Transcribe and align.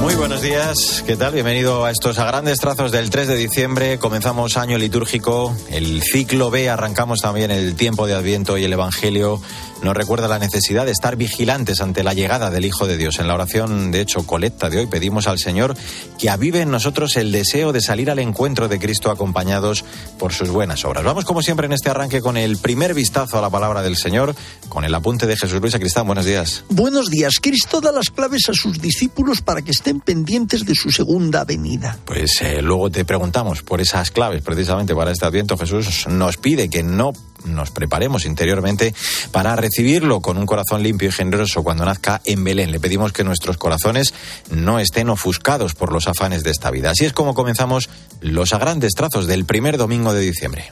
Muy 0.00 0.14
buenos 0.14 0.42
días, 0.42 1.02
¿qué 1.06 1.16
tal? 1.16 1.32
Bienvenido 1.32 1.84
a 1.84 1.90
estos 1.90 2.18
a 2.18 2.26
grandes 2.26 2.60
trazos 2.60 2.92
del 2.92 3.10
3 3.10 3.28
de 3.28 3.36
diciembre. 3.36 3.98
Comenzamos 3.98 4.56
año 4.56 4.78
litúrgico, 4.78 5.56
el 5.70 6.02
ciclo 6.02 6.50
B, 6.50 6.68
arrancamos 6.68 7.20
también 7.20 7.50
el 7.50 7.74
tiempo 7.74 8.06
de 8.06 8.14
Adviento 8.14 8.58
y 8.58 8.64
el 8.64 8.72
Evangelio 8.72 9.40
nos 9.84 9.94
recuerda 9.94 10.28
la 10.28 10.38
necesidad 10.38 10.86
de 10.86 10.92
estar 10.92 11.16
vigilantes 11.16 11.82
ante 11.82 12.02
la 12.02 12.14
llegada 12.14 12.50
del 12.50 12.64
Hijo 12.64 12.86
de 12.86 12.96
Dios. 12.96 13.18
En 13.18 13.28
la 13.28 13.34
oración, 13.34 13.90
de 13.90 14.00
hecho, 14.00 14.26
colecta 14.26 14.70
de 14.70 14.78
hoy 14.78 14.86
pedimos 14.86 15.26
al 15.26 15.38
Señor 15.38 15.76
que 16.18 16.30
avive 16.30 16.62
en 16.62 16.70
nosotros 16.70 17.16
el 17.16 17.30
deseo 17.30 17.70
de 17.70 17.82
salir 17.82 18.10
al 18.10 18.18
encuentro 18.18 18.66
de 18.66 18.78
Cristo 18.78 19.10
acompañados 19.10 19.84
por 20.18 20.32
sus 20.32 20.48
buenas 20.48 20.86
obras. 20.86 21.04
Vamos, 21.04 21.26
como 21.26 21.42
siempre, 21.42 21.66
en 21.66 21.74
este 21.74 21.90
arranque 21.90 22.22
con 22.22 22.38
el 22.38 22.56
primer 22.56 22.94
vistazo 22.94 23.36
a 23.36 23.42
la 23.42 23.50
palabra 23.50 23.82
del 23.82 23.98
Señor, 23.98 24.34
con 24.70 24.86
el 24.86 24.94
apunte 24.94 25.26
de 25.26 25.36
Jesús 25.36 25.60
Luis 25.60 25.74
Cristán. 25.74 26.06
Buenos 26.06 26.24
días. 26.24 26.64
Buenos 26.70 27.10
días. 27.10 27.34
Cristo 27.38 27.82
da 27.82 27.92
las 27.92 28.08
claves 28.08 28.48
a 28.48 28.54
sus 28.54 28.80
discípulos 28.80 29.42
para 29.42 29.60
que 29.60 29.72
estén 29.72 29.83
pendientes 29.92 30.64
de 30.64 30.74
su 30.74 30.90
segunda 30.90 31.44
venida. 31.44 31.98
Pues 32.06 32.40
eh, 32.40 32.62
luego 32.62 32.90
te 32.90 33.04
preguntamos 33.04 33.62
por 33.62 33.80
esas 33.80 34.10
claves, 34.10 34.42
precisamente 34.42 34.94
para 34.94 35.10
este 35.10 35.26
Adviento. 35.26 35.58
Jesús 35.58 36.06
nos 36.08 36.36
pide 36.38 36.70
que 36.70 36.82
no 36.82 37.12
nos 37.44 37.70
preparemos 37.70 38.24
interiormente 38.24 38.94
para 39.30 39.54
recibirlo 39.56 40.20
con 40.20 40.38
un 40.38 40.46
corazón 40.46 40.82
limpio 40.82 41.08
y 41.08 41.12
generoso 41.12 41.62
cuando 41.62 41.84
nazca 41.84 42.22
en 42.24 42.42
Belén. 42.42 42.70
Le 42.70 42.80
pedimos 42.80 43.12
que 43.12 43.24
nuestros 43.24 43.58
corazones 43.58 44.14
no 44.50 44.78
estén 44.78 45.10
ofuscados 45.10 45.74
por 45.74 45.92
los 45.92 46.08
afanes 46.08 46.42
de 46.44 46.50
esta 46.50 46.70
vida. 46.70 46.90
Así 46.90 47.04
es 47.04 47.12
como 47.12 47.34
comenzamos 47.34 47.90
los 48.20 48.50
grandes 48.52 48.94
trazos 48.94 49.26
del 49.26 49.44
primer 49.44 49.76
domingo 49.76 50.14
de 50.14 50.20
diciembre. 50.20 50.68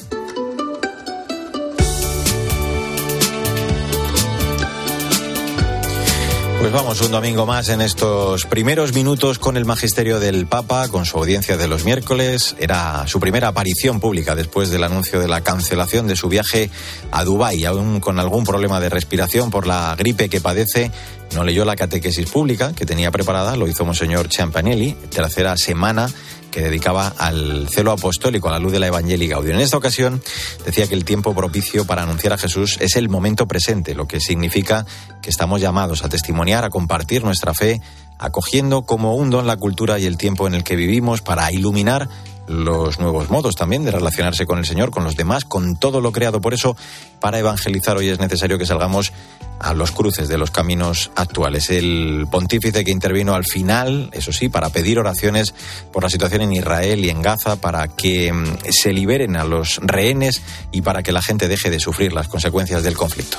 Pues 6.63 6.73
vamos 6.73 7.01
un 7.01 7.11
domingo 7.11 7.45
más 7.45 7.71
en 7.71 7.81
estos 7.81 8.47
primeros 8.47 8.95
minutos 8.95 9.41
con 9.41 9.57
el 9.57 9.65
magisterio 9.65 10.21
del 10.21 10.47
Papa, 10.47 10.87
con 10.87 11.05
su 11.05 11.19
audiencia 11.19 11.57
de 11.57 11.67
los 11.67 11.85
miércoles. 11.85 12.55
Era 12.57 13.05
su 13.09 13.19
primera 13.19 13.49
aparición 13.49 13.99
pública 13.99 14.37
después 14.37 14.71
del 14.71 14.85
anuncio 14.85 15.19
de 15.19 15.27
la 15.27 15.41
cancelación 15.41 16.07
de 16.07 16.15
su 16.15 16.29
viaje 16.29 16.71
a 17.11 17.25
Dubái, 17.25 17.65
aún 17.65 17.99
con 17.99 18.21
algún 18.21 18.45
problema 18.45 18.79
de 18.79 18.91
respiración 18.91 19.51
por 19.51 19.67
la 19.67 19.97
gripe 19.99 20.29
que 20.29 20.41
padece. 20.41 20.93
No 21.35 21.43
leyó 21.43 21.65
la 21.65 21.75
catequesis 21.75 22.31
pública 22.31 22.73
que 22.77 22.87
tenía 22.87 23.11
preparada, 23.11 23.57
lo 23.57 23.67
hizo 23.67 23.85
Monseñor 23.85 24.29
Champanelli, 24.29 24.93
tercera 25.11 25.57
semana 25.57 26.09
que 26.53 26.61
dedicaba 26.61 27.09
al 27.19 27.67
celo 27.69 27.91
apostólico, 27.91 28.49
a 28.49 28.53
la 28.53 28.61
luz 28.61 28.71
de 28.71 28.79
la 28.79 28.87
Evangelii 28.87 29.27
Gaudium. 29.27 29.57
En 29.57 29.63
esta 29.63 29.79
ocasión 29.79 30.23
decía 30.65 30.87
que 30.87 30.95
el 30.95 31.05
tiempo 31.05 31.35
propicio 31.35 31.85
para 31.85 32.05
anunciar 32.05 32.35
a 32.35 32.39
Jesús 32.39 32.77
es 32.81 32.95
el 32.95 33.09
momento 33.09 33.49
presente, 33.49 33.97
lo 33.97 34.07
que 34.07 34.21
significa 34.21 34.87
que 35.21 35.31
estamos 35.31 35.61
llamados 35.61 36.05
a 36.05 36.09
testimoniar, 36.09 36.65
a 36.65 36.71
compartir 36.71 37.25
nuestra 37.25 37.55
fe, 37.55 37.81
acogiendo 38.19 38.83
como 38.83 39.17
un 39.17 39.31
don 39.31 39.47
la 39.47 39.57
cultura 39.57 39.99
y 39.99 40.07
el 40.07 40.19
tiempo 40.19 40.47
en 40.47 40.55
el 40.55 40.63
que 40.63 40.77
vivimos 40.77 41.23
para 41.23 41.51
iluminar 41.51 42.09
los 42.53 42.99
nuevos 42.99 43.31
modos 43.31 43.57
también 43.57 43.85
de 43.85 43.91
relacionarse 43.91 44.47
con 44.47 44.59
el 44.59 44.67
Señor, 44.67 44.91
con 44.91 45.05
los 45.05 45.17
demás, 45.17 45.45
con 45.45 45.77
todo 45.77 46.01
lo 46.01 46.13
creado. 46.13 46.41
Por 46.41 46.55
eso, 46.55 46.77
para 47.21 47.39
evangelizar 47.39 47.97
hoy 47.97 48.09
es 48.09 48.21
necesario 48.21 48.59
que 48.59 48.67
salgamos 48.67 49.13
a 49.59 49.75
los 49.75 49.93
cruces 49.93 50.29
de 50.29 50.39
los 50.39 50.51
caminos 50.51 51.11
actuales. 51.15 51.71
El 51.71 52.27
pontífice 52.31 52.85
que 52.85 52.91
intervino 52.91 53.35
al 53.35 53.45
final, 53.45 54.11
eso 54.13 54.33
sí, 54.33 54.49
para 54.49 54.71
pedir 54.71 54.99
oraciones 54.99 55.55
por 55.93 56.03
la 56.03 56.11
situación 56.11 56.43
en 56.43 56.53
Israel 56.53 57.05
y 57.05 57.11
en 57.11 57.23
Gaza, 57.23 57.57
para 57.57 57.89
que 57.89 58.33
mm, 58.33 58.45
se 58.71 58.93
liberen 58.93 59.37
a 59.37 59.45
los 59.45 59.79
rehenes 59.83 60.43
y 60.73 60.83
para 60.83 61.03
que 61.03 61.13
la 61.13 61.23
gente 61.23 61.49
deje 61.49 61.71
de 61.71 61.81
sufrir 61.81 62.13
las 62.13 62.29
consecuencias 62.29 62.83
del 62.83 62.97
conflicto. 62.97 63.39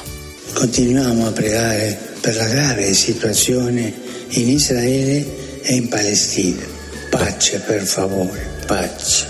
Continuamos 0.53 1.29
a 1.29 1.33
pregare 1.33 1.99
per 2.21 2.35
la 2.35 2.47
grave 2.47 2.93
situazione 2.93 3.93
in 4.29 4.49
Israele 4.49 5.61
e 5.63 5.75
in 5.75 5.89
Palestina. 5.89 6.63
Pace, 7.09 7.59
per 7.59 7.85
favore. 7.85 8.52
Paz. 8.67 9.27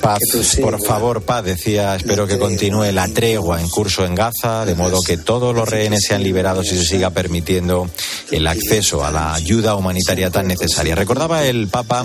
Paz, 0.00 0.18
por 0.60 0.84
favor, 0.84 1.22
paz, 1.22 1.44
decía, 1.44 1.96
espero 1.96 2.26
que 2.26 2.38
continúe 2.38 2.92
la 2.92 3.08
tregua 3.08 3.58
en 3.58 3.70
curso 3.70 4.04
en 4.04 4.14
Gaza, 4.14 4.66
de 4.66 4.74
modo 4.74 5.00
que 5.00 5.16
todos 5.16 5.54
los 5.54 5.66
rehenes 5.66 6.02
sean 6.06 6.22
liberados 6.22 6.66
y 6.66 6.76
se 6.76 6.84
siga 6.84 7.08
permitiendo 7.08 7.88
el 8.30 8.46
acceso 8.46 9.02
a 9.02 9.10
la 9.10 9.34
ayuda 9.34 9.74
humanitaria 9.76 10.30
tan 10.30 10.46
necesaria. 10.46 10.94
Recordaba 10.94 11.46
el 11.46 11.68
Papa 11.68 12.04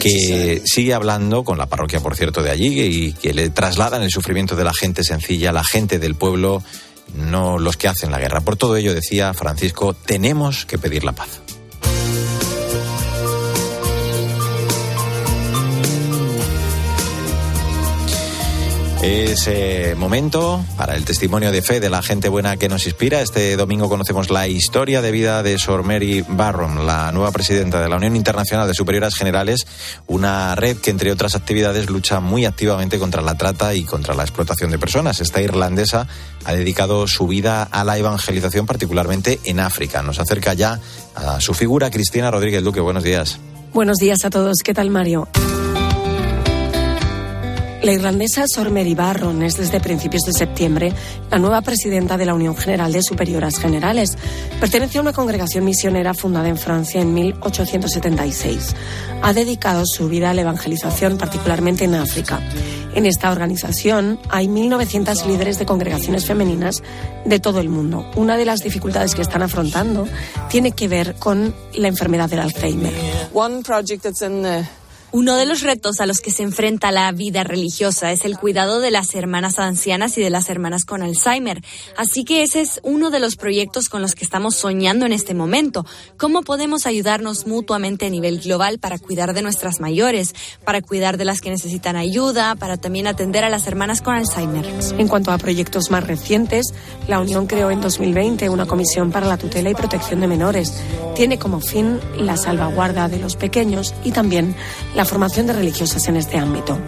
que 0.00 0.62
sigue 0.64 0.94
hablando 0.94 1.44
con 1.44 1.58
la 1.58 1.66
parroquia, 1.66 2.00
por 2.00 2.16
cierto, 2.16 2.42
de 2.42 2.50
allí 2.50 2.80
y 2.80 3.12
que 3.12 3.32
le 3.32 3.50
trasladan 3.50 4.02
el 4.02 4.10
sufrimiento 4.10 4.56
de 4.56 4.64
la 4.64 4.72
gente 4.74 5.04
sencilla, 5.04 5.52
la 5.52 5.62
gente 5.62 6.00
del 6.00 6.16
pueblo, 6.16 6.60
no 7.14 7.56
los 7.56 7.76
que 7.76 7.86
hacen 7.86 8.10
la 8.10 8.18
guerra. 8.18 8.40
Por 8.40 8.56
todo 8.56 8.76
ello, 8.76 8.94
decía 8.94 9.32
Francisco, 9.32 9.94
tenemos 9.94 10.66
que 10.66 10.76
pedir 10.76 11.04
la 11.04 11.12
paz. 11.12 11.40
Ese 19.02 19.96
momento 19.96 20.64
para 20.76 20.94
el 20.94 21.04
testimonio 21.04 21.50
de 21.50 21.60
fe 21.60 21.80
de 21.80 21.90
la 21.90 22.02
gente 22.02 22.28
buena 22.28 22.56
que 22.56 22.68
nos 22.68 22.86
inspira. 22.86 23.20
Este 23.20 23.56
domingo 23.56 23.88
conocemos 23.88 24.30
la 24.30 24.46
historia 24.46 25.02
de 25.02 25.10
vida 25.10 25.42
de 25.42 25.58
Sor 25.58 25.82
Mary 25.82 26.24
Barron, 26.28 26.86
la 26.86 27.10
nueva 27.10 27.32
presidenta 27.32 27.82
de 27.82 27.88
la 27.88 27.96
Unión 27.96 28.14
Internacional 28.14 28.68
de 28.68 28.74
Superioras 28.74 29.16
Generales, 29.16 29.66
una 30.06 30.54
red 30.54 30.76
que, 30.76 30.90
entre 30.90 31.10
otras 31.10 31.34
actividades, 31.34 31.90
lucha 31.90 32.20
muy 32.20 32.44
activamente 32.44 33.00
contra 33.00 33.22
la 33.22 33.36
trata 33.36 33.74
y 33.74 33.82
contra 33.82 34.14
la 34.14 34.22
explotación 34.22 34.70
de 34.70 34.78
personas. 34.78 35.20
Esta 35.20 35.42
irlandesa 35.42 36.06
ha 36.44 36.52
dedicado 36.52 37.08
su 37.08 37.26
vida 37.26 37.64
a 37.64 37.82
la 37.82 37.98
evangelización, 37.98 38.66
particularmente 38.66 39.40
en 39.44 39.58
África. 39.58 40.02
Nos 40.02 40.20
acerca 40.20 40.54
ya 40.54 40.78
a 41.16 41.40
su 41.40 41.54
figura, 41.54 41.90
Cristina 41.90 42.30
Rodríguez 42.30 42.62
Duque. 42.62 42.78
Buenos 42.78 43.02
días. 43.02 43.40
Buenos 43.74 43.96
días 43.96 44.24
a 44.24 44.30
todos. 44.30 44.58
¿Qué 44.62 44.74
tal, 44.74 44.90
Mario? 44.90 45.26
La 47.82 47.92
irlandesa 47.92 48.44
Sor 48.46 48.70
Mary 48.70 48.94
Barron 48.94 49.42
es 49.42 49.56
desde 49.56 49.80
principios 49.80 50.22
de 50.22 50.32
septiembre 50.32 50.92
la 51.32 51.40
nueva 51.40 51.62
presidenta 51.62 52.16
de 52.16 52.26
la 52.26 52.34
Unión 52.34 52.56
General 52.56 52.92
de 52.92 53.02
Superioras 53.02 53.58
Generales. 53.58 54.16
Pertenece 54.60 54.98
a 54.98 55.00
una 55.00 55.12
congregación 55.12 55.64
misionera 55.64 56.14
fundada 56.14 56.48
en 56.48 56.58
Francia 56.58 57.00
en 57.00 57.12
1876. 57.12 58.76
Ha 59.20 59.32
dedicado 59.32 59.82
su 59.84 60.08
vida 60.08 60.30
a 60.30 60.34
la 60.34 60.42
evangelización, 60.42 61.18
particularmente 61.18 61.84
en 61.84 61.96
África. 61.96 62.40
En 62.94 63.04
esta 63.04 63.32
organización 63.32 64.20
hay 64.28 64.46
1.900 64.46 65.26
líderes 65.26 65.58
de 65.58 65.66
congregaciones 65.66 66.24
femeninas 66.24 66.84
de 67.24 67.40
todo 67.40 67.58
el 67.58 67.68
mundo. 67.68 68.08
Una 68.14 68.36
de 68.36 68.44
las 68.44 68.60
dificultades 68.60 69.16
que 69.16 69.22
están 69.22 69.42
afrontando 69.42 70.06
tiene 70.48 70.70
que 70.70 70.86
ver 70.86 71.16
con 71.16 71.52
la 71.74 71.88
enfermedad 71.88 72.30
del 72.30 72.40
Alzheimer. 72.40 72.92
Uno 75.14 75.36
de 75.36 75.44
los 75.44 75.60
retos 75.60 76.00
a 76.00 76.06
los 76.06 76.20
que 76.20 76.30
se 76.30 76.42
enfrenta 76.42 76.90
la 76.90 77.12
vida 77.12 77.44
religiosa 77.44 78.12
es 78.12 78.24
el 78.24 78.38
cuidado 78.38 78.80
de 78.80 78.90
las 78.90 79.14
hermanas 79.14 79.58
ancianas 79.58 80.16
y 80.16 80.22
de 80.22 80.30
las 80.30 80.48
hermanas 80.48 80.86
con 80.86 81.02
Alzheimer. 81.02 81.62
Así 81.98 82.24
que 82.24 82.42
ese 82.42 82.62
es 82.62 82.80
uno 82.82 83.10
de 83.10 83.20
los 83.20 83.36
proyectos 83.36 83.90
con 83.90 84.00
los 84.00 84.14
que 84.14 84.24
estamos 84.24 84.56
soñando 84.56 85.04
en 85.04 85.12
este 85.12 85.34
momento. 85.34 85.84
¿Cómo 86.16 86.40
podemos 86.40 86.86
ayudarnos 86.86 87.46
mutuamente 87.46 88.06
a 88.06 88.08
nivel 88.08 88.40
global 88.40 88.78
para 88.78 88.98
cuidar 88.98 89.34
de 89.34 89.42
nuestras 89.42 89.80
mayores, 89.80 90.34
para 90.64 90.80
cuidar 90.80 91.18
de 91.18 91.26
las 91.26 91.42
que 91.42 91.50
necesitan 91.50 91.96
ayuda, 91.96 92.54
para 92.54 92.78
también 92.78 93.06
atender 93.06 93.44
a 93.44 93.50
las 93.50 93.66
hermanas 93.66 94.00
con 94.00 94.14
Alzheimer? 94.14 94.64
En 94.96 95.08
cuanto 95.08 95.30
a 95.30 95.36
proyectos 95.36 95.90
más 95.90 96.06
recientes, 96.06 96.72
la 97.06 97.20
Unión 97.20 97.46
creó 97.46 97.70
en 97.70 97.82
2020 97.82 98.48
una 98.48 98.64
comisión 98.64 99.12
para 99.12 99.26
la 99.26 99.36
tutela 99.36 99.68
y 99.68 99.74
protección 99.74 100.20
de 100.20 100.26
menores. 100.26 100.72
Tiene 101.14 101.38
como 101.38 101.60
fin 101.60 102.00
la 102.16 102.38
salvaguarda 102.38 103.10
de 103.10 103.18
los 103.18 103.36
pequeños 103.36 103.92
y 104.04 104.12
también 104.12 104.56
la 104.94 105.01
la 105.02 105.06
formación 105.06 105.48
de 105.48 105.52
religiosas 105.52 106.06
en 106.06 106.16
este 106.16 106.38
ámbito. 106.38 106.78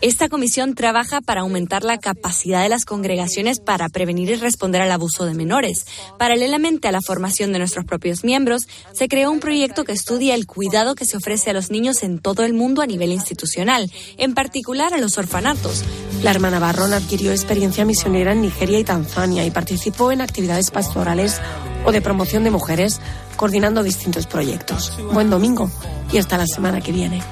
Esta 0.00 0.28
comisión 0.28 0.74
trabaja 0.76 1.20
para 1.20 1.40
aumentar 1.40 1.82
la 1.82 1.98
capacidad 1.98 2.62
de 2.62 2.68
las 2.68 2.84
congregaciones 2.84 3.58
para 3.58 3.88
prevenir 3.88 4.30
y 4.30 4.36
responder 4.36 4.82
al 4.82 4.92
abuso 4.92 5.24
de 5.24 5.34
menores. 5.34 5.84
Paralelamente 6.16 6.86
a 6.86 6.92
la 6.92 7.00
formación 7.00 7.52
de 7.52 7.58
nuestros 7.58 7.86
propios 7.86 8.22
miembros, 8.22 8.68
se 8.92 9.08
creó 9.08 9.32
un 9.32 9.40
proyecto 9.40 9.82
que 9.82 9.90
estudia 9.90 10.36
el 10.36 10.46
cuidado 10.46 10.94
que 10.94 11.06
se 11.06 11.16
ofrece 11.16 11.50
a 11.50 11.54
los 11.54 11.72
niños 11.72 12.04
en 12.04 12.20
todo 12.20 12.44
el 12.44 12.54
mundo 12.54 12.82
a 12.82 12.86
nivel 12.86 13.10
institucional, 13.10 13.90
en 14.16 14.32
particular 14.34 14.94
a 14.94 14.98
los 14.98 15.18
orfanatos. 15.18 15.82
La 16.22 16.30
hermana 16.30 16.60
Barrón 16.60 16.92
adquirió 16.92 17.32
experiencia 17.32 17.84
misionera 17.84 18.30
en 18.30 18.42
Nigeria 18.42 18.78
y 18.78 18.84
Tanzania 18.84 19.44
y 19.44 19.50
participó 19.50 20.12
en 20.12 20.20
actividades 20.20 20.70
pastorales 20.70 21.40
o 21.84 21.90
de 21.90 22.00
promoción 22.00 22.44
de 22.44 22.52
mujeres, 22.52 23.00
coordinando 23.36 23.82
distintos 23.82 24.28
proyectos. 24.28 24.96
Buen 25.12 25.30
domingo 25.30 25.68
y 26.12 26.18
hasta 26.18 26.38
la 26.38 26.46
semana 26.46 26.80
que 26.80 26.92
viene. 26.92 27.22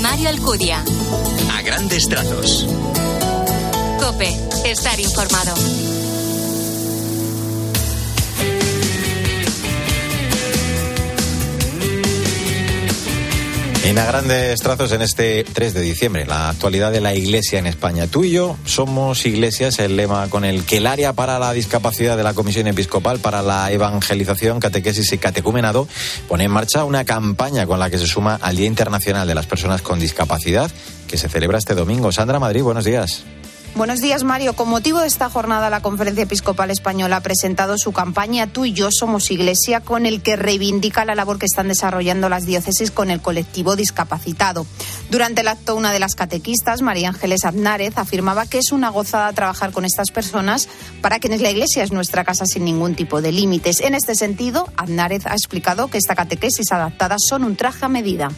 Mario 0.00 0.28
Alcudia. 0.28 0.84
A 1.52 1.62
grandes 1.62 2.08
trazos. 2.08 2.66
Cope, 3.98 4.28
estar 4.64 4.98
informado. 5.00 5.54
En 13.84 13.98
a 13.98 14.06
grandes 14.06 14.62
trazos 14.62 14.92
en 14.92 15.02
este 15.02 15.44
3 15.44 15.74
de 15.74 15.82
diciembre, 15.82 16.24
la 16.24 16.48
actualidad 16.48 16.90
de 16.90 17.02
la 17.02 17.14
Iglesia 17.14 17.58
en 17.58 17.66
España. 17.66 18.06
Tú 18.06 18.24
y 18.24 18.30
yo 18.30 18.56
somos 18.64 19.26
iglesias, 19.26 19.78
el 19.78 19.94
lema 19.94 20.28
con 20.30 20.46
el 20.46 20.64
que 20.64 20.78
el 20.78 20.86
área 20.86 21.12
para 21.12 21.38
la 21.38 21.52
discapacidad 21.52 22.16
de 22.16 22.22
la 22.22 22.32
Comisión 22.32 22.66
Episcopal 22.66 23.18
para 23.18 23.42
la 23.42 23.70
Evangelización, 23.70 24.58
Catequesis 24.58 25.12
y 25.12 25.18
Catecumenado 25.18 25.86
pone 26.28 26.44
en 26.44 26.50
marcha 26.50 26.84
una 26.84 27.04
campaña 27.04 27.66
con 27.66 27.78
la 27.78 27.90
que 27.90 27.98
se 27.98 28.06
suma 28.06 28.38
al 28.40 28.56
Día 28.56 28.66
Internacional 28.66 29.28
de 29.28 29.34
las 29.34 29.46
Personas 29.46 29.82
con 29.82 30.00
Discapacidad, 30.00 30.70
que 31.06 31.18
se 31.18 31.28
celebra 31.28 31.58
este 31.58 31.74
domingo. 31.74 32.10
Sandra 32.10 32.38
Madrid, 32.38 32.62
buenos 32.62 32.86
días. 32.86 33.22
Buenos 33.76 34.00
días, 34.00 34.22
Mario. 34.22 34.54
Con 34.54 34.68
motivo 34.68 35.00
de 35.00 35.08
esta 35.08 35.28
jornada, 35.28 35.68
la 35.68 35.82
Conferencia 35.82 36.22
Episcopal 36.22 36.70
Española 36.70 37.16
ha 37.16 37.22
presentado 37.22 37.76
su 37.76 37.90
campaña 37.90 38.46
Tú 38.46 38.64
y 38.64 38.72
yo 38.72 38.90
somos 38.92 39.32
Iglesia, 39.32 39.80
con 39.80 40.06
el 40.06 40.22
que 40.22 40.36
reivindica 40.36 41.04
la 41.04 41.16
labor 41.16 41.40
que 41.40 41.46
están 41.46 41.66
desarrollando 41.66 42.28
las 42.28 42.46
diócesis 42.46 42.92
con 42.92 43.10
el 43.10 43.20
colectivo 43.20 43.74
discapacitado. 43.74 44.64
Durante 45.10 45.40
el 45.40 45.48
acto, 45.48 45.74
una 45.74 45.92
de 45.92 45.98
las 45.98 46.14
catequistas, 46.14 46.82
María 46.82 47.08
Ángeles 47.08 47.44
Aznárez, 47.44 47.98
afirmaba 47.98 48.46
que 48.46 48.58
es 48.58 48.70
una 48.70 48.90
gozada 48.90 49.32
trabajar 49.32 49.72
con 49.72 49.84
estas 49.84 50.12
personas 50.12 50.68
para 51.02 51.18
quienes 51.18 51.40
la 51.40 51.50
Iglesia 51.50 51.82
es 51.82 51.90
nuestra 51.90 52.22
casa 52.22 52.46
sin 52.46 52.64
ningún 52.64 52.94
tipo 52.94 53.22
de 53.22 53.32
límites. 53.32 53.80
En 53.80 53.96
este 53.96 54.14
sentido, 54.14 54.68
Aznárez 54.76 55.26
ha 55.26 55.32
explicado 55.32 55.88
que 55.88 55.98
esta 55.98 56.14
catequesis 56.14 56.70
adaptada 56.70 57.16
son 57.18 57.42
un 57.42 57.56
traje 57.56 57.84
a 57.84 57.88
medida. 57.88 58.28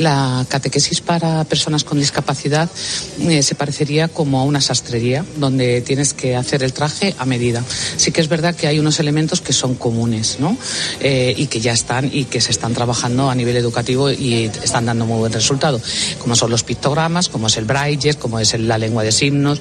La 0.00 0.46
catequesis 0.48 1.02
para 1.02 1.44
personas 1.44 1.84
con 1.84 1.98
discapacidad 1.98 2.70
eh, 3.20 3.42
se 3.42 3.54
parecería 3.54 4.08
como 4.08 4.40
a 4.40 4.44
una 4.44 4.62
sastrería, 4.62 5.26
donde 5.36 5.82
tienes 5.82 6.14
que 6.14 6.36
hacer 6.36 6.62
el 6.62 6.72
traje 6.72 7.14
a 7.18 7.26
medida. 7.26 7.62
Sí 7.98 8.10
que 8.10 8.22
es 8.22 8.28
verdad 8.28 8.54
que 8.54 8.66
hay 8.66 8.78
unos 8.78 8.98
elementos 8.98 9.42
que 9.42 9.52
son 9.52 9.74
comunes, 9.74 10.38
¿no? 10.40 10.56
Eh, 11.00 11.34
y 11.36 11.48
que 11.48 11.60
ya 11.60 11.72
están 11.72 12.08
y 12.10 12.24
que 12.24 12.40
se 12.40 12.50
están 12.50 12.72
trabajando 12.72 13.28
a 13.28 13.34
nivel 13.34 13.58
educativo 13.58 14.10
y 14.10 14.50
están 14.62 14.86
dando 14.86 15.04
muy 15.04 15.18
buen 15.18 15.34
resultado, 15.34 15.78
como 16.18 16.34
son 16.34 16.50
los 16.50 16.64
pictogramas, 16.64 17.28
como 17.28 17.48
es 17.48 17.58
el 17.58 17.66
braille, 17.66 18.14
como 18.14 18.38
es 18.38 18.58
la 18.58 18.78
lengua 18.78 19.02
de 19.02 19.12
signos. 19.12 19.60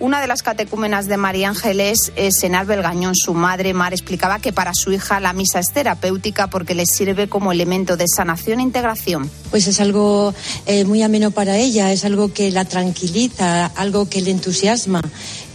Una 0.00 0.20
de 0.20 0.28
las 0.28 0.42
catecúmenas 0.42 1.08
de 1.08 1.16
María 1.16 1.48
Ángeles 1.48 2.12
es 2.14 2.44
Enar 2.44 2.66
Belgañón. 2.66 3.16
Su 3.16 3.34
madre, 3.34 3.74
Mar, 3.74 3.92
explicaba 3.92 4.38
que 4.38 4.52
para 4.52 4.72
su 4.72 4.92
hija 4.92 5.18
la 5.18 5.32
misa 5.32 5.58
es 5.58 5.72
terapéutica 5.72 6.46
porque 6.46 6.76
le 6.76 6.86
sirve 6.86 7.28
como 7.28 7.50
elemento 7.50 7.96
de 7.96 8.04
sanación 8.06 8.60
e 8.60 8.62
integración. 8.62 9.28
Pues 9.50 9.66
es 9.66 9.80
algo 9.80 10.32
eh, 10.66 10.84
muy 10.84 11.02
ameno 11.02 11.32
para 11.32 11.56
ella, 11.56 11.90
es 11.90 12.04
algo 12.04 12.32
que 12.32 12.52
la 12.52 12.64
tranquiliza, 12.64 13.66
algo 13.66 14.08
que 14.08 14.20
le 14.20 14.30
entusiasma 14.30 15.02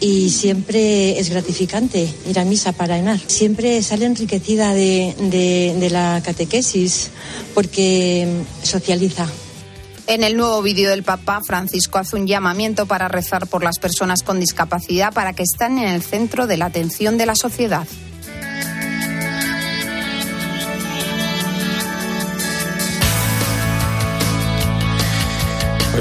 y 0.01 0.29
siempre 0.29 1.17
es 1.17 1.29
gratificante 1.29 2.13
ir 2.29 2.37
a 2.37 2.43
misa 2.43 2.73
para 2.73 2.97
Enar. 2.97 3.21
Siempre 3.27 3.81
sale 3.81 4.05
enriquecida 4.05 4.73
de, 4.73 5.15
de 5.79 5.89
la 5.89 6.21
catequesis 6.21 7.11
porque 7.53 8.27
socializa. 8.61 9.25
En 10.05 10.21
el 10.23 10.35
nuevo 10.35 10.61
vídeo 10.61 10.89
del 10.89 11.03
Papa, 11.03 11.39
Francisco 11.45 11.97
hace 11.97 12.17
un 12.17 12.27
llamamiento 12.27 12.85
para 12.85 13.07
rezar 13.07 13.47
por 13.47 13.63
las 13.63 13.79
personas 13.79 14.21
con 14.21 14.37
discapacidad 14.37 15.13
para 15.13 15.31
que 15.31 15.43
estén 15.43 15.77
en 15.77 15.87
el 15.87 16.03
centro 16.03 16.45
de 16.45 16.57
la 16.57 16.65
atención 16.65 17.17
de 17.17 17.25
la 17.25 17.35
sociedad. 17.35 17.87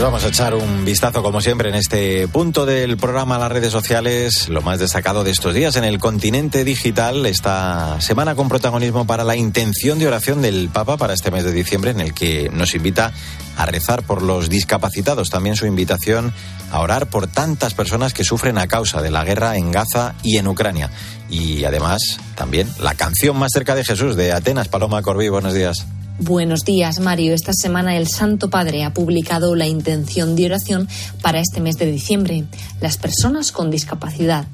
Vamos 0.02 0.24
a 0.24 0.28
echar 0.30 0.56
un 0.56 0.84
vistazo, 0.84 1.22
como 1.22 1.40
siempre, 1.40 1.68
en 1.68 1.76
este 1.76 2.26
punto 2.26 2.66
del 2.66 2.96
programa 2.96 3.36
a 3.36 3.38
las 3.38 3.52
redes 3.52 3.70
sociales. 3.70 4.48
Lo 4.48 4.60
más 4.60 4.80
destacado 4.80 5.22
de 5.22 5.30
estos 5.30 5.54
días 5.54 5.76
en 5.76 5.84
el 5.84 6.00
continente 6.00 6.64
digital, 6.64 7.24
esta 7.24 8.00
semana 8.00 8.34
con 8.34 8.48
protagonismo 8.48 9.06
para 9.06 9.22
la 9.22 9.36
intención 9.36 10.00
de 10.00 10.08
oración 10.08 10.42
del 10.42 10.70
Papa 10.70 10.96
para 10.96 11.14
este 11.14 11.30
mes 11.30 11.44
de 11.44 11.52
diciembre, 11.52 11.92
en 11.92 12.00
el 12.00 12.14
que 12.14 12.50
nos 12.52 12.74
invita 12.74 13.12
a 13.56 13.64
rezar 13.64 14.02
por 14.02 14.22
los 14.22 14.48
discapacitados. 14.48 15.30
También 15.30 15.54
su 15.54 15.66
invitación 15.66 16.34
a 16.72 16.80
orar 16.80 17.06
por 17.08 17.28
tantas 17.28 17.74
personas 17.74 18.12
que 18.12 18.24
sufren 18.24 18.58
a 18.58 18.66
causa 18.66 19.02
de 19.02 19.12
la 19.12 19.22
guerra 19.22 19.56
en 19.56 19.70
Gaza 19.70 20.16
y 20.24 20.36
en 20.38 20.48
Ucrania. 20.48 20.90
Y 21.30 21.62
además, 21.62 22.18
también 22.34 22.68
la 22.80 22.96
canción 22.96 23.36
más 23.36 23.52
cerca 23.54 23.76
de 23.76 23.84
Jesús 23.84 24.16
de 24.16 24.32
Atenas. 24.32 24.66
Paloma 24.66 25.00
Corbí, 25.00 25.28
buenos 25.28 25.54
días. 25.54 25.86
Buenos 26.18 26.60
días, 26.60 27.00
Mario. 27.00 27.34
Esta 27.34 27.52
semana 27.52 27.96
el 27.96 28.06
Santo 28.06 28.50
Padre 28.50 28.84
ha 28.84 28.92
publicado 28.92 29.54
la 29.54 29.66
intención 29.66 30.36
de 30.36 30.46
oración 30.46 30.88
para 31.22 31.40
este 31.40 31.60
mes 31.60 31.76
de 31.78 31.90
diciembre, 31.90 32.44
las 32.80 32.98
personas 32.98 33.50
con 33.50 33.70
discapacidad. 33.70 34.46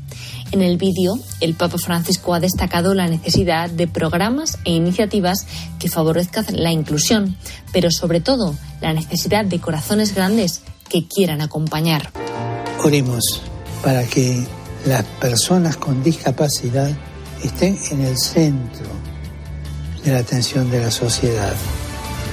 En 0.53 0.63
el 0.63 0.79
vídeo, 0.79 1.19
el 1.41 1.55
Papa 1.55 1.77
Francisco 1.79 2.33
ha 2.33 2.41
destacado 2.41 2.95
la 2.95 3.09
necesidad 3.09 3.69
de 3.69 3.87
programas 3.87 4.59
e 4.65 4.73
iniciativas 4.73 5.47
que 5.79 5.91
favorezcan 5.91 6.47
la 6.53 6.73
inclusión, 6.73 7.37
pero 7.73 7.91
sobre 7.91 8.21
todo 8.21 8.55
la 8.81 8.95
necesidad 8.95 9.45
de 9.45 9.61
corazones 9.61 10.15
grandes 10.15 10.63
que 10.89 11.07
quieran 11.07 11.41
acompañar. 11.41 12.13
Oremos 12.83 13.43
para 13.83 14.05
que 14.05 14.47
las 14.87 15.05
personas 15.21 15.77
con 15.77 16.03
discapacidad 16.03 16.91
estén 17.43 17.77
en 17.91 18.01
el 18.01 18.17
centro 18.17 19.08
de 20.09 20.15
la 20.15 20.21
atención 20.21 20.71
de 20.71 20.81
la 20.81 20.91
sociedad 20.91 21.55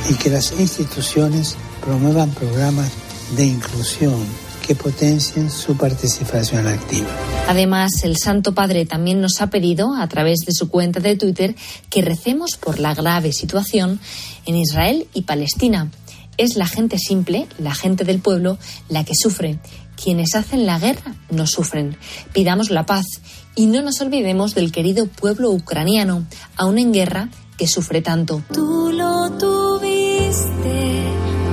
y 0.10 0.14
que 0.16 0.30
las 0.30 0.54
instituciones 0.58 1.58
promuevan 1.82 2.32
programas 2.32 2.90
de 3.36 3.46
inclusión 3.46 4.26
que 4.66 4.76
potencien 4.76 5.52
su 5.52 5.76
participación 5.76 6.68
activa. 6.68 7.10
Además, 7.50 7.92
el 8.04 8.16
Santo 8.18 8.54
Padre 8.54 8.86
también 8.86 9.20
nos 9.20 9.42
ha 9.42 9.50
pedido, 9.50 9.94
a 9.94 10.08
través 10.08 10.40
de 10.46 10.54
su 10.54 10.70
cuenta 10.70 11.02
de 11.02 11.18
Twitter, 11.18 11.56
que 11.90 12.02
recemos 12.02 12.56
por 12.56 12.80
la 12.80 12.96
grave 12.96 13.34
situación 13.34 14.00
en 14.46 14.56
Israel 14.56 15.08
y 15.14 15.24
Palestina. 15.24 15.92
Es 16.38 16.56
la 16.56 16.68
gente 16.68 16.98
simple, 16.98 17.46
la 17.60 17.76
gente 17.76 18.06
del 18.06 18.20
pueblo, 18.20 18.58
la 18.88 19.04
que 19.04 19.16
sufre. 19.16 19.60
Quienes 20.02 20.36
hacen 20.36 20.66
la 20.66 20.80
guerra 20.80 21.16
no 21.30 21.46
sufren. 21.46 21.98
Pidamos 22.34 22.70
la 22.70 22.86
paz 22.86 23.06
y 23.54 23.68
no 23.68 23.82
nos 23.82 24.02
olvidemos 24.02 24.56
del 24.56 24.72
querido 24.72 25.08
pueblo 25.08 25.52
ucraniano, 25.52 26.26
aún 26.58 26.78
en 26.78 26.92
guerra, 26.92 27.30
que 27.58 27.68
sufre 27.68 28.02
tanto. 28.02 28.42
Tú 28.54 28.92
lo 28.94 29.32
tuviste 29.32 31.04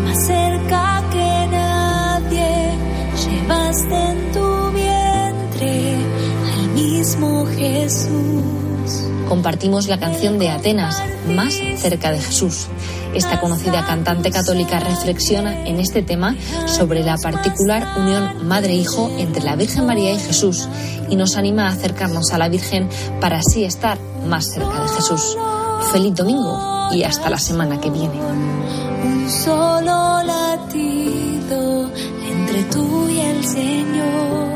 más 0.04 0.26
cerca 0.26 1.04
que 1.10 1.48
nadie, 1.50 2.74
llevaste 3.26 4.10
en 4.10 4.32
tu 4.32 4.70
vientre 4.72 5.96
al 6.54 6.68
mismo 6.70 7.46
Jesús. 7.46 8.52
Compartimos 9.28 9.86
la 9.86 9.98
canción 9.98 10.38
de 10.38 10.50
Atenas, 10.50 11.02
Más 11.34 11.54
cerca 11.78 12.10
de 12.10 12.20
Jesús. 12.20 12.66
Esta 13.14 13.40
conocida 13.40 13.86
cantante 13.86 14.30
católica 14.30 14.80
reflexiona 14.80 15.66
en 15.66 15.78
este 15.78 16.02
tema 16.02 16.36
sobre 16.66 17.02
la 17.02 17.16
particular 17.16 17.98
unión 17.98 18.46
madre-hijo 18.46 19.10
entre 19.18 19.42
la 19.42 19.56
Virgen 19.56 19.86
María 19.86 20.12
y 20.12 20.18
Jesús 20.18 20.68
y 21.08 21.16
nos 21.16 21.36
anima 21.36 21.68
a 21.68 21.72
acercarnos 21.72 22.32
a 22.32 22.38
la 22.38 22.48
Virgen 22.48 22.88
para 23.20 23.38
así 23.38 23.64
estar 23.64 23.98
más 24.26 24.50
cerca 24.50 24.82
de 24.82 24.88
Jesús. 24.88 25.36
Feliz 25.90 26.14
domingo 26.14 26.88
y 26.92 27.02
hasta 27.02 27.28
la 27.30 27.38
semana 27.38 27.80
que 27.80 27.90
viene. 27.90 28.20
Un 29.04 29.28
solo 29.28 30.22
latido 30.22 31.90
entre 32.24 32.62
tú 32.64 33.08
y 33.08 33.20
el 33.20 33.44
Señor. 33.44 34.51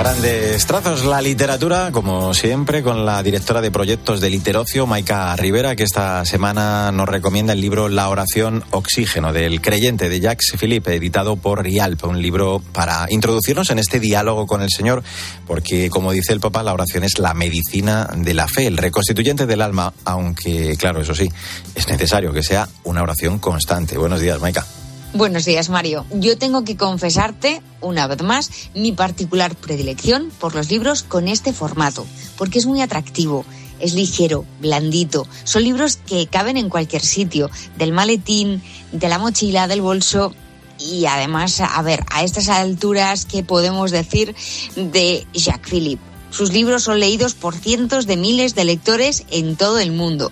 Grandes 0.00 0.64
trazos 0.64 1.04
la 1.04 1.20
literatura, 1.20 1.90
como 1.92 2.32
siempre, 2.32 2.82
con 2.82 3.04
la 3.04 3.22
directora 3.22 3.60
de 3.60 3.70
proyectos 3.70 4.22
de 4.22 4.30
Literocio, 4.30 4.86
Maika 4.86 5.36
Rivera, 5.36 5.76
que 5.76 5.82
esta 5.82 6.24
semana 6.24 6.90
nos 6.90 7.06
recomienda 7.06 7.52
el 7.52 7.60
libro 7.60 7.90
La 7.90 8.08
oración 8.08 8.64
oxígeno 8.70 9.34
del 9.34 9.60
creyente 9.60 10.08
de 10.08 10.20
Jacques 10.20 10.54
Philippe, 10.58 10.94
editado 10.94 11.36
por 11.36 11.62
Rialp, 11.62 12.02
un 12.04 12.22
libro 12.22 12.62
para 12.72 13.08
introducirnos 13.10 13.68
en 13.68 13.78
este 13.78 14.00
diálogo 14.00 14.46
con 14.46 14.62
el 14.62 14.70
Señor, 14.70 15.02
porque, 15.46 15.90
como 15.90 16.12
dice 16.12 16.32
el 16.32 16.40
Papa, 16.40 16.62
la 16.62 16.72
oración 16.72 17.04
es 17.04 17.18
la 17.18 17.34
medicina 17.34 18.08
de 18.16 18.32
la 18.32 18.48
fe, 18.48 18.68
el 18.68 18.78
reconstituyente 18.78 19.44
del 19.44 19.60
alma, 19.60 19.92
aunque, 20.06 20.76
claro, 20.78 21.02
eso 21.02 21.14
sí, 21.14 21.30
es 21.74 21.88
necesario 21.88 22.32
que 22.32 22.42
sea 22.42 22.66
una 22.84 23.02
oración 23.02 23.38
constante. 23.38 23.98
Buenos 23.98 24.20
días, 24.20 24.40
Maika. 24.40 24.64
Buenos 25.12 25.44
días, 25.44 25.70
Mario. 25.70 26.06
Yo 26.12 26.38
tengo 26.38 26.62
que 26.62 26.76
confesarte, 26.76 27.62
una 27.80 28.06
vez 28.06 28.22
más, 28.22 28.48
mi 28.76 28.92
particular 28.92 29.56
predilección 29.56 30.30
por 30.38 30.54
los 30.54 30.70
libros 30.70 31.02
con 31.02 31.26
este 31.26 31.52
formato, 31.52 32.06
porque 32.38 32.60
es 32.60 32.66
muy 32.66 32.80
atractivo. 32.80 33.44
Es 33.80 33.94
ligero, 33.94 34.44
blandito. 34.60 35.26
Son 35.42 35.64
libros 35.64 35.96
que 35.96 36.28
caben 36.28 36.56
en 36.56 36.68
cualquier 36.68 37.02
sitio, 37.02 37.50
del 37.76 37.92
maletín, 37.92 38.62
de 38.92 39.08
la 39.08 39.18
mochila, 39.18 39.66
del 39.66 39.82
bolso. 39.82 40.32
Y 40.78 41.06
además, 41.06 41.60
a 41.60 41.82
ver, 41.82 42.04
a 42.12 42.22
estas 42.22 42.48
alturas, 42.48 43.24
¿qué 43.24 43.42
podemos 43.42 43.90
decir 43.90 44.36
de 44.76 45.26
Jacques 45.34 45.70
Philippe? 45.70 46.02
Sus 46.30 46.52
libros 46.52 46.84
son 46.84 47.00
leídos 47.00 47.34
por 47.34 47.56
cientos 47.56 48.06
de 48.06 48.16
miles 48.16 48.54
de 48.54 48.64
lectores 48.64 49.24
en 49.32 49.56
todo 49.56 49.80
el 49.80 49.90
mundo. 49.90 50.30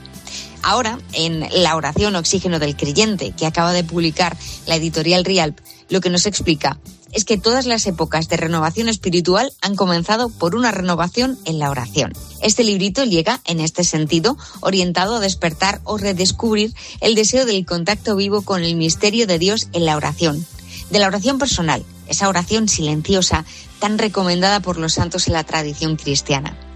Ahora, 0.63 0.99
en 1.13 1.47
La 1.51 1.77
oración 1.77 2.17
oxígeno 2.17 2.59
del 2.59 2.77
creyente, 2.77 3.33
que 3.33 3.47
acaba 3.47 3.73
de 3.73 3.85
publicar 3.85 4.37
la 4.67 4.77
editorial 4.77 5.25
Rialp, 5.25 5.59
lo 5.89 6.01
que 6.01 6.11
nos 6.11 6.27
explica 6.27 6.79
es 7.13 7.25
que 7.25 7.39
todas 7.39 7.67
las 7.67 7.87
épocas 7.87 8.29
de 8.29 8.37
renovación 8.37 8.89
espiritual 8.89 9.53
han 9.63 9.77
comenzado 9.77 10.29
por 10.29 10.55
una 10.55 10.71
renovación 10.71 11.39
en 11.47 11.59
la 11.59 11.71
oración. 11.71 12.13
Este 12.43 12.65
librito 12.65 13.05
llega, 13.05 13.41
en 13.47 13.61
este 13.61 13.85
sentido, 13.85 14.37
orientado 14.61 15.17
a 15.17 15.21
despertar 15.21 15.81
o 15.85 15.97
redescubrir 15.97 16.75
el 17.01 17.15
deseo 17.15 17.47
del 17.47 17.65
contacto 17.65 18.15
vivo 18.17 18.43
con 18.43 18.63
el 18.63 18.77
misterio 18.77 19.27
de 19.27 19.39
Dios 19.39 19.69
en 19.73 19.87
la 19.87 19.97
oración, 19.97 20.45
de 20.91 20.99
la 20.99 21.07
oración 21.07 21.39
personal, 21.39 21.85
esa 22.09 22.29
oración 22.29 22.69
silenciosa 22.69 23.45
tan 23.79 23.99
recomendada 23.99 24.61
por 24.61 24.79
los 24.79 24.95
santos 24.95 25.29
en 25.29 25.35
la 25.35 25.45
tradición 25.45 25.97
cristiana. 25.97 26.68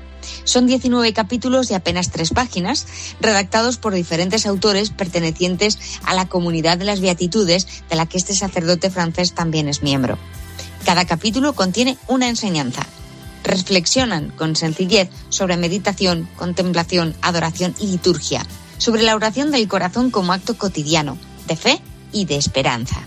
Son 0.45 0.67
19 0.67 1.13
capítulos 1.13 1.69
de 1.69 1.75
apenas 1.75 2.11
tres 2.11 2.31
páginas, 2.31 2.87
redactados 3.21 3.77
por 3.77 3.95
diferentes 3.95 4.47
autores 4.47 4.91
pertenecientes 4.91 5.79
a 6.05 6.15
la 6.15 6.29
comunidad 6.29 6.79
de 6.79 6.85
las 6.85 7.01
Beatitudes, 7.01 7.67
de 7.89 7.97
la 7.97 8.07
que 8.07 8.19
este 8.19 8.35
sacerdote 8.35 8.91
francés 8.91 9.35
también 9.35 9.69
es 9.69 9.83
miembro. 9.83 10.19
Cada 10.85 11.05
capítulo 11.05 11.53
contiene 11.55 11.97
una 12.09 12.29
enseñanza. 12.29 12.87
Reflexionan 13.45 14.31
con 14.31 14.57
sencillez 14.57 15.09
sobre 15.29 15.57
meditación, 15.57 16.29
contemplación, 16.37 17.15
adoración 17.23 17.75
y 17.79 17.87
liturgia, 17.89 18.45
sobre 18.79 19.03
la 19.03 19.15
oración 19.15 19.51
del 19.51 19.69
corazón 19.69 20.11
como 20.11 20.33
acto 20.33 20.57
cotidiano, 20.57 21.19
de 21.47 21.57
fe 21.57 21.81
y 22.13 22.25
de 22.25 22.37
esperanza. 22.37 23.07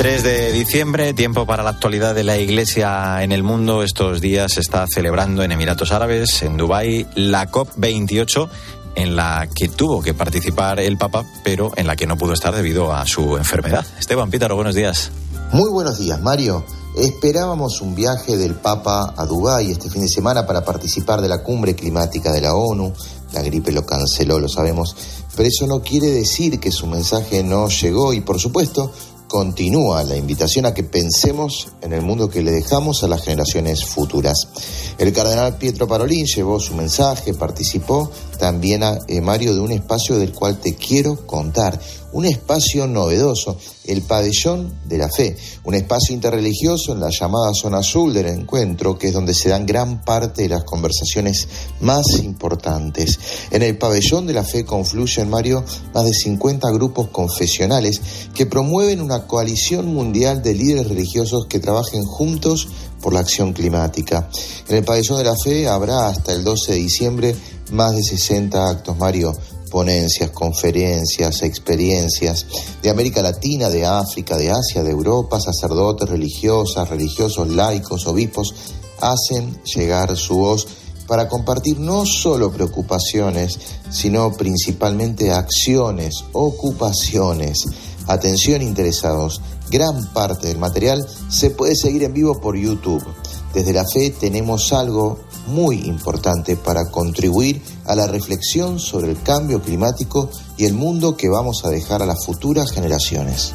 3 0.00 0.22
de 0.22 0.52
diciembre, 0.52 1.12
tiempo 1.12 1.44
para 1.44 1.62
la 1.62 1.68
actualidad 1.68 2.14
de 2.14 2.24
la 2.24 2.38
Iglesia 2.38 3.22
en 3.22 3.32
el 3.32 3.42
mundo. 3.42 3.82
Estos 3.82 4.22
días 4.22 4.54
se 4.54 4.60
está 4.60 4.86
celebrando 4.86 5.42
en 5.42 5.52
Emiratos 5.52 5.92
Árabes, 5.92 6.40
en 6.40 6.56
Dubái, 6.56 7.06
la 7.16 7.50
COP28 7.50 8.48
en 8.94 9.14
la 9.14 9.46
que 9.54 9.68
tuvo 9.68 10.00
que 10.00 10.14
participar 10.14 10.80
el 10.80 10.96
Papa, 10.96 11.26
pero 11.44 11.72
en 11.76 11.86
la 11.86 11.96
que 11.96 12.06
no 12.06 12.16
pudo 12.16 12.32
estar 12.32 12.54
debido 12.54 12.94
a 12.94 13.06
su 13.06 13.36
enfermedad. 13.36 13.84
Esteban 13.98 14.30
Pítaro, 14.30 14.56
buenos 14.56 14.74
días. 14.74 15.10
Muy 15.52 15.70
buenos 15.70 15.98
días, 15.98 16.18
Mario. 16.22 16.64
Esperábamos 16.96 17.82
un 17.82 17.94
viaje 17.94 18.38
del 18.38 18.54
Papa 18.54 19.12
a 19.14 19.26
Dubái 19.26 19.70
este 19.70 19.90
fin 19.90 20.00
de 20.00 20.08
semana 20.08 20.46
para 20.46 20.64
participar 20.64 21.20
de 21.20 21.28
la 21.28 21.42
cumbre 21.42 21.74
climática 21.74 22.32
de 22.32 22.40
la 22.40 22.54
ONU. 22.54 22.94
La 23.32 23.42
gripe 23.42 23.70
lo 23.70 23.84
canceló, 23.84 24.38
lo 24.40 24.48
sabemos, 24.48 24.96
pero 25.36 25.48
eso 25.48 25.66
no 25.66 25.82
quiere 25.82 26.06
decir 26.06 26.58
que 26.58 26.72
su 26.72 26.86
mensaje 26.86 27.44
no 27.44 27.68
llegó 27.68 28.12
y, 28.12 28.22
por 28.22 28.40
supuesto, 28.40 28.92
continúa 29.30 30.02
la 30.02 30.16
invitación 30.16 30.66
a 30.66 30.74
que 30.74 30.82
pensemos 30.82 31.68
en 31.82 31.92
el 31.92 32.02
mundo 32.02 32.28
que 32.28 32.42
le 32.42 32.50
dejamos 32.50 33.04
a 33.04 33.06
las 33.06 33.22
generaciones 33.22 33.84
futuras. 33.84 34.48
El 34.98 35.12
cardenal 35.12 35.56
Pietro 35.56 35.86
Parolín 35.86 36.26
llevó 36.26 36.58
su 36.58 36.74
mensaje, 36.74 37.32
participó 37.32 38.10
también 38.40 38.82
a 38.82 38.98
eh, 39.06 39.20
Mario 39.20 39.54
de 39.54 39.60
un 39.60 39.70
espacio 39.70 40.18
del 40.18 40.32
cual 40.32 40.58
te 40.58 40.74
quiero 40.74 41.26
contar, 41.26 41.78
un 42.12 42.24
espacio 42.24 42.86
novedoso, 42.88 43.56
el 43.84 44.02
pabellón 44.02 44.80
de 44.86 44.98
la 44.98 45.08
fe, 45.08 45.36
un 45.64 45.74
espacio 45.74 46.14
interreligioso 46.14 46.92
en 46.92 47.00
la 47.00 47.10
llamada 47.10 47.52
zona 47.54 47.78
azul 47.78 48.12
del 48.12 48.26
encuentro, 48.26 48.98
que 48.98 49.08
es 49.08 49.12
donde 49.12 49.34
se 49.34 49.50
dan 49.50 49.66
gran 49.66 50.02
parte 50.02 50.42
de 50.42 50.48
las 50.48 50.64
conversaciones 50.64 51.46
más 51.80 52.18
importantes. 52.22 53.20
En 53.50 53.62
el 53.62 53.76
pabellón 53.76 54.26
de 54.26 54.32
la 54.32 54.42
fe 54.42 54.64
confluyen, 54.64 55.28
Mario, 55.28 55.62
más 55.94 56.04
de 56.04 56.14
50 56.14 56.68
grupos 56.72 57.08
confesionales 57.10 58.00
que 58.34 58.46
promueven 58.46 59.02
una 59.02 59.26
coalición 59.26 59.94
mundial 59.94 60.42
de 60.42 60.54
líderes 60.54 60.88
religiosos 60.88 61.46
que 61.46 61.60
trabajen 61.60 62.04
juntos 62.04 62.68
por 63.00 63.12
la 63.12 63.20
acción 63.20 63.52
climática. 63.52 64.28
En 64.68 64.76
el 64.76 64.84
pabellón 64.84 65.18
de 65.18 65.24
la 65.24 65.36
fe 65.36 65.68
habrá 65.68 66.08
hasta 66.08 66.32
el 66.32 66.44
12 66.44 66.72
de 66.72 66.78
diciembre 66.78 67.36
más 67.72 67.94
de 67.94 68.02
60 68.02 68.68
actos, 68.68 68.96
Mario, 68.98 69.32
ponencias, 69.70 70.30
conferencias, 70.30 71.42
experiencias 71.42 72.46
de 72.82 72.90
América 72.90 73.22
Latina, 73.22 73.70
de 73.70 73.86
África, 73.86 74.36
de 74.36 74.50
Asia, 74.50 74.82
de 74.82 74.90
Europa, 74.90 75.40
sacerdotes, 75.40 76.08
religiosas, 76.08 76.88
religiosos, 76.88 77.48
laicos, 77.48 78.06
obispos, 78.06 78.52
hacen 79.00 79.62
llegar 79.62 80.16
su 80.16 80.36
voz 80.36 80.66
para 81.06 81.28
compartir 81.28 81.80
no 81.80 82.04
solo 82.06 82.52
preocupaciones, 82.52 83.58
sino 83.90 84.32
principalmente 84.32 85.32
acciones, 85.32 86.24
ocupaciones. 86.32 87.66
Atención 88.06 88.62
interesados, 88.62 89.40
gran 89.70 90.12
parte 90.12 90.48
del 90.48 90.58
material 90.58 91.04
se 91.28 91.50
puede 91.50 91.74
seguir 91.74 92.04
en 92.04 92.12
vivo 92.12 92.40
por 92.40 92.56
YouTube. 92.56 93.04
Desde 93.52 93.72
la 93.72 93.84
fe 93.84 94.10
tenemos 94.10 94.72
algo 94.72 95.18
muy 95.46 95.76
importante 95.86 96.56
para 96.56 96.90
contribuir 96.90 97.62
a 97.86 97.94
la 97.94 98.06
reflexión 98.06 98.78
sobre 98.78 99.10
el 99.10 99.22
cambio 99.22 99.60
climático 99.62 100.30
y 100.56 100.64
el 100.64 100.74
mundo 100.74 101.16
que 101.16 101.28
vamos 101.28 101.64
a 101.64 101.70
dejar 101.70 102.02
a 102.02 102.06
las 102.06 102.24
futuras 102.24 102.70
generaciones. 102.70 103.54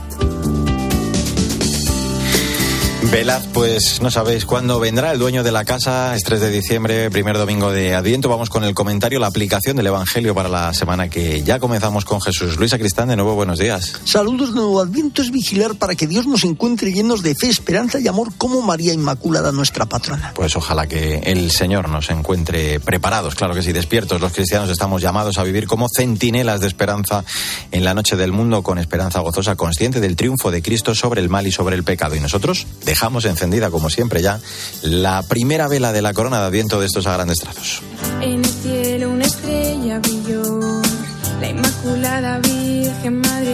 Velaz, 3.12 3.46
pues 3.54 4.02
no 4.02 4.10
sabéis 4.10 4.46
cuándo 4.46 4.80
vendrá 4.80 5.12
el 5.12 5.20
dueño 5.20 5.44
de 5.44 5.52
la 5.52 5.64
casa, 5.64 6.16
es 6.16 6.24
3 6.24 6.42
de 6.42 6.50
diciembre, 6.50 7.10
primer 7.12 7.38
domingo 7.38 7.72
de 7.72 7.94
Adviento. 7.94 8.30
Vamos 8.30 8.50
con 8.50 8.64
el 8.64 8.74
comentario, 8.74 9.20
la 9.20 9.28
aplicación 9.28 9.78
del 9.78 9.88
Evangelio 9.88 10.34
para 10.34 10.50
la 10.50 10.74
semana 10.74 11.08
que 11.08 11.44
ya 11.44 11.60
comenzamos 11.60 12.04
con 12.04 12.20
Jesús. 12.20 12.58
Luisa 12.58 12.78
Cristán, 12.78 13.10
de 13.10 13.16
nuevo, 13.16 13.36
buenos 13.36 13.60
días. 13.60 14.02
Saludos 14.06 14.50
de 14.50 14.56
nuevo. 14.56 14.82
Adviento 14.82 15.22
es 15.22 15.32
vigilar 15.32 15.76
para 15.76 15.96
que 15.96 16.08
Dios 16.08 16.26
nos 16.26 16.44
encuentre 16.44 16.92
llenos 16.92 17.22
de 17.22 17.36
fe, 17.36 17.48
esperanza 17.48 18.00
y 18.00 18.08
amor 18.08 18.34
como 18.38 18.62
María 18.62 18.92
Inmaculada, 18.92 19.52
nuestra 19.52 19.86
patrona. 19.86 20.34
Pues 20.36 20.56
ojalá 20.56 20.88
que 20.88 21.20
el 21.20 21.52
Señor 21.52 21.90
nos 21.90 22.10
encuentre 22.10 22.80
preparados, 22.80 23.36
claro 23.36 23.54
que 23.54 23.62
sí, 23.62 23.72
despiertos. 23.72 24.20
Los 24.20 24.34
cristianos 24.34 24.70
estamos 24.70 25.02
llamados 25.02 25.38
a 25.38 25.44
vivir 25.44 25.68
como 25.68 25.88
centinelas 25.96 26.60
de 26.60 26.68
esperanza 26.68 27.24
en 27.72 27.84
la 27.84 27.94
noche 27.94 28.16
del 28.16 28.32
mundo, 28.32 28.64
con 28.64 28.80
esperanza 28.80 29.20
gozosa, 29.20 29.56
consciente 29.56 30.00
del 30.00 30.16
triunfo 30.16 30.50
de 30.50 30.62
Cristo 30.62 30.96
sobre 30.96 31.22
el 31.22 31.30
mal 31.30 31.46
y 31.46 31.52
sobre 31.52 31.76
el 31.76 31.84
pecado. 31.84 32.16
Y 32.16 32.20
nosotros 32.20 32.66
dejamos 32.96 33.26
encendida, 33.26 33.70
como 33.72 33.90
siempre, 33.90 34.22
ya 34.22 34.40
la 34.82 35.22
primera 35.24 35.68
vela 35.68 35.92
de 35.92 36.02
la 36.02 36.14
corona 36.14 36.40
de 36.40 36.46
Adviento 36.46 36.80
de 36.80 36.86
estos 36.86 37.06
a 37.08 37.14
grandes 37.14 37.40
trazos. 37.40 37.82
En 38.22 38.40
el 38.40 38.46
cielo 38.46 39.10
una 39.10 39.26
estrella 39.26 40.00
brilló, 40.00 40.82
la 41.42 41.50
Inmaculada 41.50 42.40
Virgen, 42.40 43.20
Madre. 43.20 43.45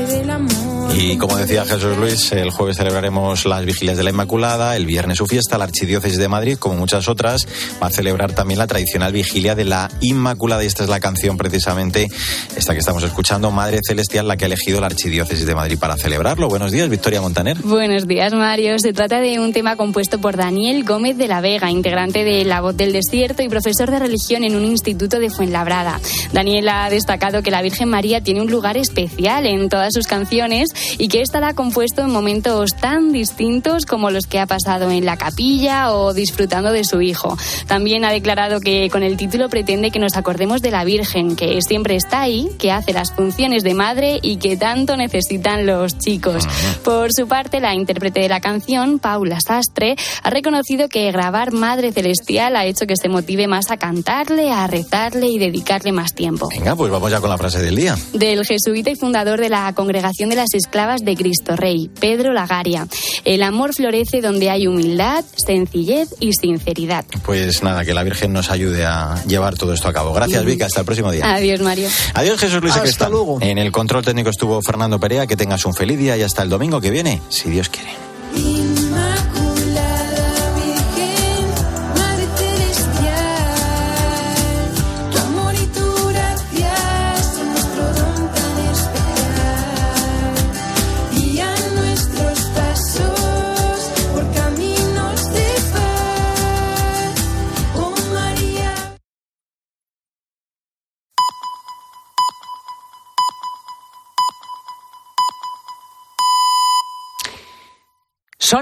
Y 1.03 1.17
como 1.17 1.36
decía 1.36 1.65
Jesús 1.65 1.98
Luis, 1.98 2.31
el 2.31 2.51
jueves 2.51 2.77
celebraremos 2.77 3.46
las 3.48 3.65
vigilias 3.65 3.98
de 3.98 4.03
la 4.03 4.12
Inmaculada, 4.12 4.75
el 4.75 4.86
viernes 4.86 5.17
su 5.17 5.25
fiesta, 5.25 5.58
la 5.58 5.63
Archidiócesis 5.63 6.20
de 6.20 6.27
Madrid, 6.27 6.58
como 6.60 6.75
muchas 6.75 7.08
otras, 7.08 7.48
va 7.81 7.88
a 7.88 7.89
celebrar 7.89 8.34
también 8.34 8.60
la 8.60 8.67
tradicional 8.67 9.12
vigilia 9.12 9.55
de 9.55 9.65
la 9.65 9.89
Inmaculada. 10.01 10.63
Y 10.63 10.67
esta 10.67 10.84
es 10.84 10.89
la 10.89 11.00
canción 11.00 11.38
precisamente, 11.38 12.08
esta 12.55 12.74
que 12.74 12.79
estamos 12.79 13.01
escuchando, 13.01 13.50
Madre 13.50 13.79
Celestial, 13.84 14.27
la 14.27 14.38
que 14.38 14.46
ha 14.46 14.48
elegido 14.48 14.79
la 14.79 14.86
Archidiócesis 14.86 15.48
de 15.48 15.55
Madrid 15.55 15.79
para 15.79 15.98
celebrarlo. 15.98 16.48
Buenos 16.50 16.72
días, 16.72 16.88
Victoria 16.88 17.20
Montaner. 17.20 17.58
Buenos 17.63 18.08
días, 18.08 18.31
Mario. 18.34 18.77
Se 18.77 18.93
trata 18.93 19.20
de 19.22 19.39
un 19.39 19.53
tema 19.53 19.77
compuesto 19.77 20.22
por 20.22 20.38
Daniel 20.38 20.84
Gómez 20.84 21.17
de 21.17 21.27
la 21.27 21.41
Vega, 21.41 21.72
integrante 21.72 22.24
de 22.24 22.46
La 22.46 22.62
Voz 22.62 22.77
del 22.77 22.93
Desierto 22.93 23.41
y 23.41 23.50
profesor 23.50 23.89
de 23.89 23.98
religión 23.98 24.43
en 24.43 24.55
un 24.55 24.65
instituto 24.65 25.20
de 25.20 25.31
Fuenlabrada. 25.31 26.00
Daniel 26.31 26.70
ha 26.70 26.91
destacado 26.91 27.41
que 27.41 27.50
la 27.50 27.63
Virgen 27.63 27.89
María 27.89 28.22
tiene 28.22 28.41
un 28.41 28.51
lugar 28.51 28.77
especial 28.77 29.48
en 29.48 29.67
todas 29.67 29.93
sus 29.96 30.05
canciones 30.05 30.70
y 30.98 31.07
que 31.07 31.21
ha 31.43 31.53
compuesto 31.53 32.01
en 32.01 32.12
momentos 32.12 32.75
tan 32.75 33.12
distintos 33.12 33.86
como 33.86 34.12
los 34.12 34.25
que 34.25 34.39
ha 34.39 34.45
pasado 34.45 34.91
en 34.91 35.05
la 35.05 35.17
capilla 35.17 35.93
o 35.93 36.13
disfrutando 36.13 36.71
de 36.71 36.83
su 36.83 37.01
hijo. 37.01 37.38
También 37.67 38.05
ha 38.05 38.12
declarado 38.12 38.60
que 38.60 38.89
con 38.89 39.03
el 39.03 39.17
título 39.17 39.50
pretende 39.50 39.91
que 39.91 40.00
nos 40.00 40.17
acordemos 40.17 40.62
de 40.62 40.71
la 40.71 40.83
Virgen, 40.83 41.36
que 41.36 41.62
siempre 41.62 41.95
está 41.95 42.21
ahí, 42.21 42.50
que 42.60 42.71
hace 42.71 42.93
las 42.93 43.12
funciones 43.12 43.63
de 43.63 43.74
madre 43.74 44.19
y 44.21 44.38
que 44.38 44.57
tanto 44.57 44.98
necesitan 44.98 45.65
los 45.65 45.98
chicos. 45.98 46.48
Por 46.83 47.12
su 47.12 47.27
parte, 47.27 47.60
la 47.60 47.74
intérprete 47.74 48.21
de 48.21 48.29
la 48.29 48.39
canción, 48.39 49.00
Paula 49.00 49.39
Sastre, 49.41 49.95
ha 50.24 50.29
reconocido 50.29 50.88
que 50.89 51.12
grabar 51.12 51.51
Madre 51.51 51.91
Celestial 51.91 52.55
ha 52.55 52.65
hecho 52.65 52.86
que 52.86 52.95
se 52.95 53.10
motive 53.10 53.48
más 53.48 53.71
a 53.71 53.77
cantarle, 53.77 54.51
a 54.51 54.67
rezarle 54.67 55.27
y 55.27 55.39
dedicarle 55.39 55.91
más 55.91 56.13
tiempo. 56.13 56.50
Venga, 56.50 56.75
pues 56.75 56.91
vamos 56.91 57.12
ya 57.12 57.19
con 57.19 57.29
la 57.29 57.38
frase 57.38 57.62
del 57.62 57.75
día. 57.75 57.95
Del 58.13 58.45
jesuita 58.45 58.91
y 58.91 58.95
fundador 58.95 59.39
de 59.39 59.50
la 59.50 59.74
Congregación 59.74 60.29
de 60.29 60.36
las 60.36 60.53
Esclavas 60.71 61.03
de 61.03 61.17
Cristo 61.17 61.57
Rey, 61.57 61.91
Pedro 61.99 62.31
Lagaria. 62.31 62.87
El 63.25 63.43
amor 63.43 63.73
florece 63.73 64.21
donde 64.21 64.49
hay 64.49 64.67
humildad, 64.67 65.25
sencillez 65.35 66.15
y 66.21 66.31
sinceridad. 66.31 67.03
Pues 67.25 67.61
nada, 67.61 67.83
que 67.83 67.93
la 67.93 68.03
Virgen 68.03 68.31
nos 68.31 68.49
ayude 68.49 68.85
a 68.85 69.21
llevar 69.27 69.57
todo 69.57 69.73
esto 69.73 69.89
a 69.89 69.93
cabo. 69.93 70.13
Gracias, 70.13 70.45
Vika. 70.45 70.67
Hasta 70.67 70.79
el 70.79 70.85
próximo 70.85 71.11
día. 71.11 71.29
Adiós, 71.29 71.59
Mario. 71.59 71.89
Adiós, 72.13 72.39
Jesús 72.39 72.61
Luis 72.61 72.73
Hasta 72.73 73.09
luego. 73.09 73.39
En 73.41 73.57
el 73.57 73.69
control 73.73 74.05
técnico 74.05 74.29
estuvo 74.29 74.61
Fernando 74.61 74.97
Perea. 74.97 75.27
Que 75.27 75.35
tengas 75.35 75.65
un 75.65 75.73
feliz 75.73 75.99
día 75.99 76.15
y 76.15 76.21
hasta 76.21 76.41
el 76.41 76.47
domingo 76.47 76.79
que 76.79 76.89
viene, 76.89 77.21
si 77.27 77.49
Dios 77.49 77.67
quiere. 77.67 77.91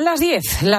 Las 0.10 0.20
10. 0.20 0.64